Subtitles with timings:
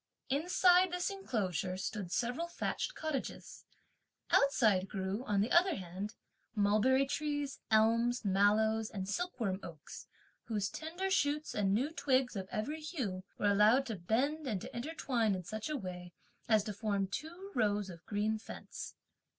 [0.31, 3.65] Inside this enclosure, stood several thatched cottages.
[4.31, 6.15] Outside grew, on the other hand,
[6.55, 10.07] mulberry trees, elms, mallows, and silkworm oaks,
[10.45, 14.75] whose tender shoots and new twigs, of every hue, were allowed to bend and to
[14.75, 16.13] intertwine in such a way
[16.49, 18.95] as to form two rows of green fence.